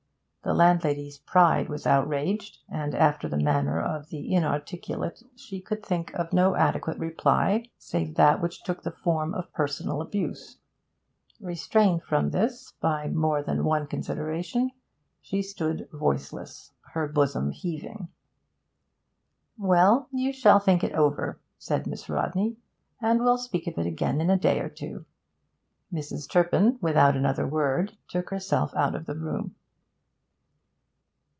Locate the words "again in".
23.85-24.31